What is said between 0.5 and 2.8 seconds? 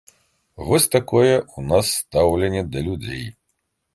Вось такое ў нас стаўленне